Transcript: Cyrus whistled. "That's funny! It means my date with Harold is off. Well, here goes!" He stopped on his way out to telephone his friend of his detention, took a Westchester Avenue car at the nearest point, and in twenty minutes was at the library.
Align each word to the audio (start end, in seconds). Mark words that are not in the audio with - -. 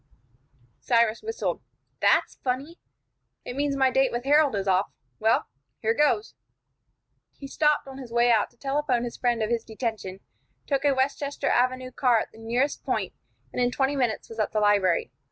Cyrus 0.79 1.21
whistled. 1.21 1.61
"That's 1.99 2.33
funny! 2.43 2.79
It 3.45 3.55
means 3.55 3.75
my 3.75 3.91
date 3.91 4.11
with 4.11 4.23
Harold 4.23 4.55
is 4.55 4.67
off. 4.67 4.89
Well, 5.19 5.45
here 5.79 5.93
goes!" 5.93 6.33
He 7.37 7.45
stopped 7.47 7.87
on 7.87 7.99
his 7.99 8.11
way 8.11 8.31
out 8.31 8.49
to 8.49 8.57
telephone 8.57 9.03
his 9.03 9.15
friend 9.17 9.43
of 9.43 9.51
his 9.51 9.63
detention, 9.63 10.19
took 10.65 10.85
a 10.85 10.95
Westchester 10.95 11.49
Avenue 11.49 11.91
car 11.91 12.17
at 12.17 12.31
the 12.31 12.39
nearest 12.39 12.83
point, 12.83 13.13
and 13.53 13.61
in 13.61 13.69
twenty 13.69 13.95
minutes 13.95 14.27
was 14.27 14.39
at 14.39 14.53
the 14.53 14.59
library. 14.59 15.11